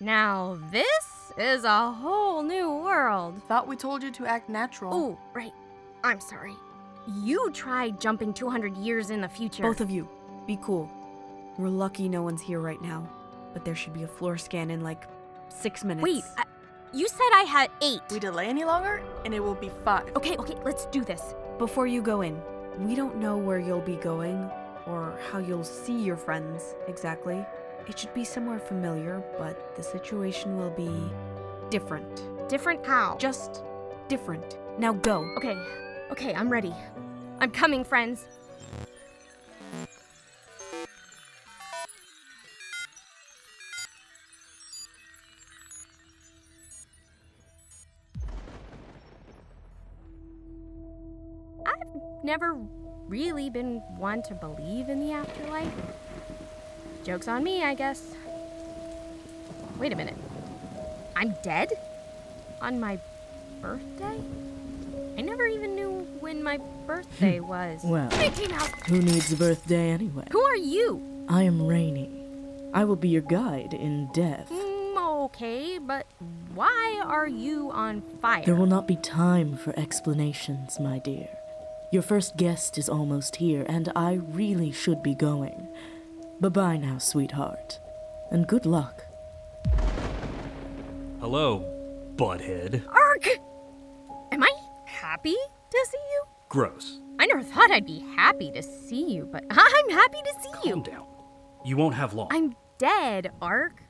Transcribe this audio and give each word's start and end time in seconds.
Now 0.00 0.58
this 0.70 1.32
is 1.38 1.64
a 1.64 1.92
whole 1.92 2.42
new 2.42 2.70
world. 2.70 3.40
Thought 3.48 3.68
we 3.68 3.76
told 3.76 4.02
you 4.02 4.10
to 4.12 4.26
act 4.26 4.48
natural. 4.48 4.92
Oh, 4.92 5.18
right. 5.34 5.52
I'm 6.04 6.20
sorry. 6.20 6.54
You 7.22 7.50
tried 7.52 8.00
jumping 8.00 8.32
200 8.32 8.76
years 8.76 9.10
in 9.10 9.20
the 9.20 9.28
future. 9.28 9.62
Both 9.62 9.80
of 9.80 9.90
you, 9.90 10.08
be 10.46 10.58
cool. 10.62 10.90
We're 11.58 11.68
lucky 11.68 12.08
no 12.08 12.22
one's 12.22 12.42
here 12.42 12.60
right 12.60 12.80
now, 12.82 13.08
but 13.52 13.64
there 13.64 13.74
should 13.74 13.94
be 13.94 14.02
a 14.02 14.08
floor 14.08 14.36
scan 14.36 14.70
in 14.70 14.82
like 14.82 15.04
six 15.48 15.84
minutes. 15.84 16.04
Wait, 16.04 16.24
I, 16.36 16.44
you 16.92 17.08
said 17.08 17.30
I 17.34 17.44
had 17.48 17.70
eight. 17.82 18.00
We 18.10 18.18
delay 18.18 18.46
any 18.46 18.64
longer, 18.64 19.02
and 19.24 19.32
it 19.32 19.40
will 19.40 19.54
be 19.54 19.70
five. 19.84 20.04
Okay, 20.16 20.36
okay, 20.36 20.56
let's 20.64 20.86
do 20.86 21.04
this. 21.04 21.34
Before 21.58 21.86
you 21.86 22.02
go 22.02 22.20
in, 22.20 22.40
we 22.78 22.94
don't 22.94 23.16
know 23.16 23.36
where 23.36 23.58
you'll 23.58 23.80
be 23.80 23.96
going 23.96 24.50
or 24.86 25.18
how 25.30 25.38
you'll 25.38 25.64
see 25.64 25.98
your 25.98 26.16
friends 26.16 26.74
exactly. 26.86 27.44
It 27.88 27.96
should 27.96 28.12
be 28.14 28.24
somewhere 28.24 28.58
familiar, 28.58 29.22
but 29.38 29.76
the 29.76 29.82
situation 29.82 30.56
will 30.56 30.70
be 30.70 30.90
different. 31.70 32.48
Different 32.48 32.84
how? 32.84 33.16
Just 33.16 33.62
different. 34.08 34.58
Now 34.78 34.92
go. 34.92 35.24
Okay, 35.36 35.56
okay, 36.10 36.34
I'm 36.34 36.48
ready. 36.48 36.74
I'm 37.38 37.50
coming, 37.52 37.84
friends. 37.84 38.26
I've 51.64 52.24
never 52.24 52.54
really 53.06 53.48
been 53.48 53.80
one 53.96 54.22
to 54.22 54.34
believe 54.34 54.88
in 54.88 54.98
the 54.98 55.12
afterlife. 55.12 55.72
Joke's 57.06 57.28
on 57.28 57.44
me, 57.44 57.62
I 57.62 57.74
guess. 57.74 58.02
Wait 59.78 59.92
a 59.92 59.96
minute. 59.96 60.16
I'm 61.14 61.36
dead? 61.40 61.70
On 62.60 62.80
my 62.80 62.98
birthday? 63.62 64.20
I 65.16 65.20
never 65.20 65.46
even 65.46 65.76
knew 65.76 66.00
when 66.18 66.42
my 66.42 66.58
birthday 66.84 67.38
was. 67.54 67.82
Well. 67.84 68.10
Who 68.88 69.00
needs 69.00 69.32
a 69.32 69.36
birthday 69.36 69.90
anyway? 69.90 70.24
who 70.32 70.42
are 70.42 70.56
you? 70.56 71.00
I 71.28 71.44
am 71.44 71.64
Rainy. 71.64 72.10
I 72.74 72.82
will 72.82 72.96
be 72.96 73.08
your 73.10 73.22
guide 73.22 73.72
in 73.72 74.10
death. 74.12 74.50
Mm, 74.50 75.26
okay, 75.26 75.78
but 75.78 76.06
why 76.56 77.00
are 77.04 77.28
you 77.28 77.70
on 77.70 78.00
fire? 78.20 78.44
There 78.44 78.56
will 78.56 78.66
not 78.66 78.88
be 78.88 78.96
time 78.96 79.56
for 79.56 79.78
explanations, 79.78 80.80
my 80.80 80.98
dear. 80.98 81.28
Your 81.92 82.02
first 82.02 82.36
guest 82.36 82.78
is 82.78 82.88
almost 82.88 83.36
here, 83.36 83.64
and 83.68 83.92
I 83.94 84.14
really 84.14 84.72
should 84.72 85.04
be 85.04 85.14
going. 85.14 85.68
Bye 86.38 86.48
bye 86.50 86.76
now, 86.76 86.98
sweetheart. 86.98 87.80
And 88.30 88.46
good 88.46 88.66
luck. 88.66 89.02
Hello, 91.20 91.64
butthead. 92.16 92.86
Ark! 92.88 93.26
Am 94.32 94.42
I 94.42 94.52
happy 94.84 95.34
to 95.34 95.86
see 95.90 95.96
you? 95.96 96.22
Gross. 96.50 97.00
I 97.18 97.26
never 97.26 97.42
thought 97.42 97.70
I'd 97.70 97.86
be 97.86 98.00
happy 98.16 98.50
to 98.52 98.62
see 98.62 99.14
you, 99.14 99.26
but 99.32 99.44
I'm 99.50 99.90
happy 99.90 100.18
to 100.18 100.34
see 100.42 100.68
you. 100.68 100.74
Calm 100.74 100.82
down. 100.82 101.06
You 101.64 101.78
won't 101.78 101.94
have 101.94 102.12
long. 102.12 102.28
I'm 102.30 102.54
dead, 102.78 103.30
Ark. 103.40 103.82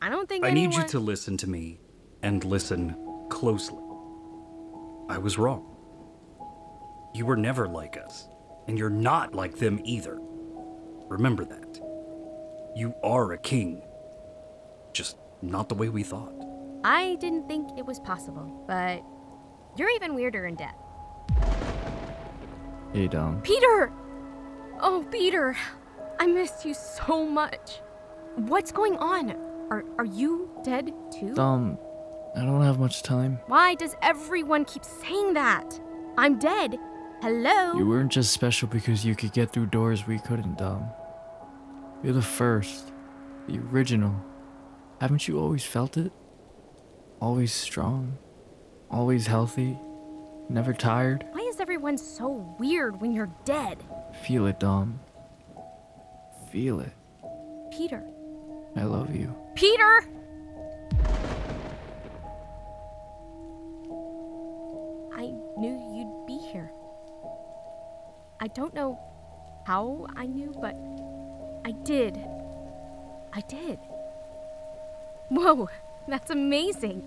I 0.00 0.08
don't 0.08 0.26
think 0.26 0.44
I 0.44 0.50
need 0.50 0.72
you 0.72 0.86
to 0.88 0.98
listen 0.98 1.36
to 1.38 1.50
me 1.50 1.80
and 2.22 2.42
listen 2.44 2.96
closely. 3.28 3.82
I 5.10 5.18
was 5.18 5.36
wrong. 5.36 5.66
You 7.14 7.26
were 7.26 7.36
never 7.36 7.68
like 7.68 7.98
us, 7.98 8.26
and 8.66 8.78
you're 8.78 8.88
not 8.88 9.34
like 9.34 9.56
them 9.58 9.80
either. 9.84 10.18
Remember 11.08 11.44
that. 11.44 11.89
You 12.74 12.94
are 13.02 13.32
a 13.32 13.38
king. 13.38 13.82
Just 14.92 15.16
not 15.42 15.68
the 15.68 15.74
way 15.74 15.88
we 15.88 16.02
thought. 16.02 16.32
I 16.84 17.16
didn't 17.16 17.48
think 17.48 17.78
it 17.78 17.84
was 17.84 18.00
possible, 18.00 18.64
but 18.66 19.02
you're 19.76 19.90
even 19.90 20.14
weirder 20.14 20.46
in 20.46 20.54
death. 20.54 20.76
Hey, 22.92 23.08
Dom. 23.08 23.40
Peter! 23.42 23.92
Oh, 24.80 25.06
Peter! 25.10 25.56
I 26.18 26.26
missed 26.26 26.64
you 26.64 26.74
so 26.74 27.24
much. 27.26 27.80
What's 28.36 28.72
going 28.72 28.96
on? 28.98 29.30
Are, 29.70 29.84
are 29.98 30.04
you 30.04 30.50
dead 30.64 30.92
too? 31.12 31.34
Dom, 31.34 31.78
I 32.36 32.44
don't 32.44 32.62
have 32.62 32.78
much 32.78 33.02
time. 33.02 33.38
Why 33.46 33.74
does 33.74 33.96
everyone 34.02 34.64
keep 34.64 34.84
saying 34.84 35.34
that? 35.34 35.78
I'm 36.16 36.38
dead. 36.38 36.78
Hello? 37.22 37.76
You 37.76 37.86
weren't 37.86 38.12
just 38.12 38.32
special 38.32 38.68
because 38.68 39.04
you 39.04 39.14
could 39.14 39.32
get 39.32 39.52
through 39.52 39.66
doors 39.66 40.06
we 40.06 40.18
couldn't, 40.18 40.58
Dom. 40.58 40.90
You're 42.02 42.14
the 42.14 42.22
first, 42.22 42.92
the 43.46 43.58
original. 43.58 44.14
Haven't 45.00 45.28
you 45.28 45.38
always 45.38 45.64
felt 45.64 45.98
it? 45.98 46.12
Always 47.20 47.52
strong, 47.52 48.16
always 48.90 49.26
healthy, 49.26 49.78
never 50.48 50.72
tired. 50.72 51.26
Why 51.32 51.40
is 51.42 51.60
everyone 51.60 51.98
so 51.98 52.56
weird 52.58 53.00
when 53.02 53.12
you're 53.12 53.30
dead? 53.44 53.84
Feel 54.24 54.46
it, 54.46 54.58
Dom. 54.58 54.98
Feel 56.50 56.80
it. 56.80 56.92
Peter. 57.70 58.02
I 58.76 58.84
love 58.84 59.14
you. 59.14 59.36
Peter! 59.54 60.00
I 65.12 65.34
knew 65.58 65.76
you'd 65.94 66.24
be 66.26 66.38
here. 66.50 66.70
I 68.40 68.46
don't 68.46 68.72
know 68.72 68.98
how 69.66 70.06
I 70.16 70.24
knew, 70.24 70.54
but 70.60 70.74
I 71.64 71.72
did. 71.72 72.18
I 73.32 73.40
did. 73.42 73.78
Whoa, 75.28 75.68
that's 76.08 76.30
amazing. 76.30 77.02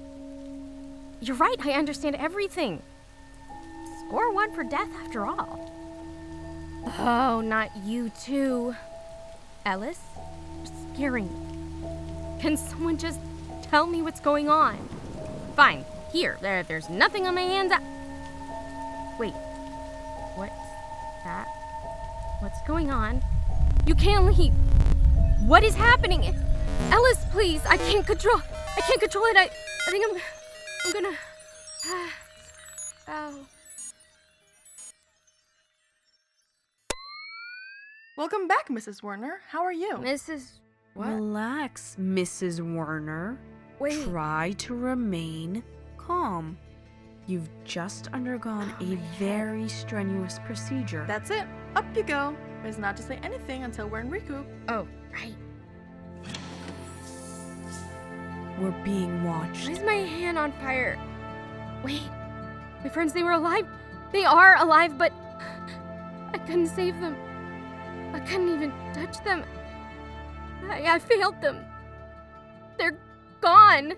You're 1.21 1.35
right, 1.37 1.57
I 1.65 1.71
understand 1.71 2.15
everything. 2.15 2.81
Score 4.07 4.31
one 4.33 4.53
for 4.53 4.63
death 4.63 4.89
after 5.03 5.25
all. 5.25 5.59
Oh, 6.99 7.41
not 7.41 7.75
you 7.77 8.09
too. 8.09 8.75
Ellis, 9.65 9.99
you're 10.57 10.93
scaring 10.93 11.27
me. 11.27 11.89
Can 12.41 12.57
someone 12.57 12.97
just 12.97 13.19
tell 13.63 13.87
me 13.87 14.01
what's 14.01 14.19
going 14.19 14.49
on? 14.49 14.77
Fine, 15.55 15.85
here, 16.11 16.37
there, 16.41 16.63
there's 16.63 16.89
nothing 16.89 17.25
on 17.25 17.35
my 17.35 17.41
hands. 17.41 17.71
I- 17.73 17.81
Wait, 19.19 19.33
what's 20.35 20.53
that? 21.23 21.47
What's 22.39 22.61
going 22.67 22.89
on? 22.91 23.21
You 23.85 23.95
can't 23.95 24.25
leave. 24.25 24.53
What 25.45 25.63
is 25.63 25.75
happening? 25.75 26.23
Ellis, 26.89 27.25
please, 27.31 27.61
I 27.65 27.77
can't 27.77 28.05
control. 28.05 28.37
I 28.77 28.81
can't 28.81 28.99
control 28.99 29.25
it. 29.25 29.35
I, 29.37 29.43
I 29.87 29.91
think 29.91 30.05
I'm, 30.09 30.21
I'm 30.85 30.93
gonna. 30.93 31.17
Uh, 31.89 32.09
oh. 33.09 33.45
Welcome 38.17 38.47
back, 38.47 38.69
Mrs. 38.69 39.03
Werner. 39.03 39.41
How 39.49 39.63
are 39.63 39.73
you? 39.73 39.95
Mrs. 39.95 40.59
What? 40.93 41.07
Relax, 41.09 41.97
Mrs. 41.99 42.61
Werner. 42.75 43.37
Wait. 43.79 44.03
Try 44.05 44.51
to 44.59 44.75
remain 44.75 45.63
calm. 45.97 46.57
You've 47.25 47.49
just 47.65 48.07
undergone 48.13 48.73
Oh, 48.79 48.83
a 48.83 48.87
my 48.87 48.95
head. 48.95 49.19
very 49.19 49.67
strenuous 49.67 50.39
procedure. 50.45 51.05
That's 51.07 51.31
it. 51.31 51.45
Up 51.75 51.85
you 51.95 52.03
go. 52.03 52.35
It's 52.63 52.77
not 52.77 52.95
to 52.97 53.03
say 53.03 53.19
anything 53.23 53.63
until 53.63 53.87
we're 53.87 53.99
in 53.99 54.09
recoup. 54.09 54.45
Oh, 54.69 54.87
right. 55.13 55.35
We're 58.59 58.71
being 58.83 59.23
watched. 59.23 59.67
Why 59.67 59.73
is 59.73 59.81
my 59.81 59.93
hand 59.93 60.37
on 60.37 60.51
fire? 60.53 60.97
Wait, 61.83 62.03
my 62.81 62.89
friends, 62.89 63.11
they 63.11 63.23
were 63.23 63.33
alive. 63.33 63.67
They 64.11 64.23
are 64.23 64.57
alive, 64.57 64.97
but 64.97 65.11
I 66.33 66.37
couldn't 66.37 66.67
save 66.67 66.99
them. 67.01 67.17
I 68.13 68.19
couldn't 68.19 68.49
even 68.49 68.71
touch 68.93 69.21
them. 69.23 69.43
I, 70.69 70.83
I 70.83 70.99
failed 70.99 71.41
them. 71.41 71.65
They're 72.77 72.97
gone. 73.41 73.93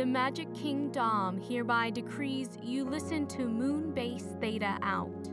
The 0.00 0.06
Magic 0.06 0.48
King 0.54 0.90
Dom 0.90 1.38
hereby 1.42 1.90
decrees 1.90 2.48
you 2.62 2.84
listen 2.84 3.26
to 3.26 3.46
Moon 3.46 3.90
Base 3.90 4.34
Theta 4.40 4.78
out. 4.80 5.28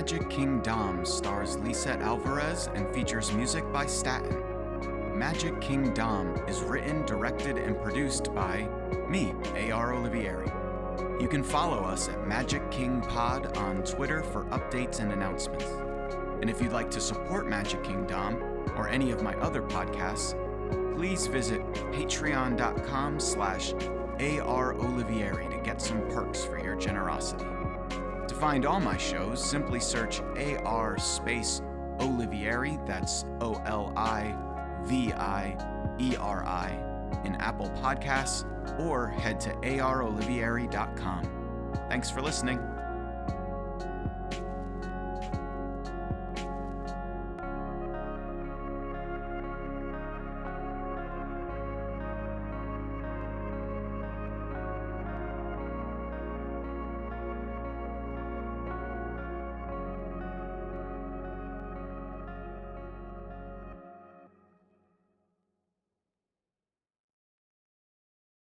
Magic 0.00 0.30
King 0.30 0.60
Dom 0.60 1.04
stars 1.04 1.58
Lisette 1.58 2.00
Alvarez 2.00 2.70
and 2.74 2.88
features 2.94 3.34
music 3.34 3.70
by 3.70 3.84
Staten. 3.84 4.42
Magic 5.14 5.60
King 5.60 5.92
Dom 5.92 6.34
is 6.48 6.62
written, 6.62 7.04
directed, 7.04 7.58
and 7.58 7.78
produced 7.82 8.34
by 8.34 8.66
me, 9.10 9.34
A.R. 9.56 9.92
Olivieri. 9.92 11.20
You 11.20 11.28
can 11.28 11.42
follow 11.42 11.80
us 11.80 12.08
at 12.08 12.26
Magic 12.26 12.70
King 12.70 13.02
Pod 13.02 13.58
on 13.58 13.82
Twitter 13.82 14.22
for 14.22 14.46
updates 14.46 15.00
and 15.00 15.12
announcements. 15.12 15.66
And 16.40 16.48
if 16.48 16.62
you'd 16.62 16.72
like 16.72 16.90
to 16.92 17.00
support 17.00 17.46
Magic 17.46 17.84
King 17.84 18.06
Dom 18.06 18.36
or 18.76 18.88
any 18.88 19.10
of 19.10 19.22
my 19.22 19.34
other 19.34 19.60
podcasts, 19.60 20.34
please 20.96 21.26
visit 21.26 21.60
patreon.com 21.92 23.20
slash 23.20 23.74
arolivieri 24.18 25.50
to 25.50 25.58
get 25.62 25.82
some 25.82 26.00
perks 26.08 26.42
for 26.42 26.58
your 26.58 26.76
generosity. 26.76 27.44
Find 28.40 28.64
all 28.64 28.80
my 28.80 28.96
shows, 28.96 29.44
simply 29.44 29.80
search 29.80 30.22
AR 30.64 30.98
space 30.98 31.60
Olivieri, 31.98 32.84
that's 32.86 33.26
O 33.42 33.60
L 33.66 33.92
I 33.94 34.34
V 34.84 35.12
I 35.12 35.94
E 36.00 36.16
R 36.16 36.42
I, 36.46 36.70
in 37.26 37.34
Apple 37.34 37.68
Podcasts, 37.82 38.46
or 38.80 39.08
head 39.08 39.40
to 39.40 39.50
arolivieri.com. 39.56 41.74
Thanks 41.90 42.08
for 42.08 42.22
listening. 42.22 42.58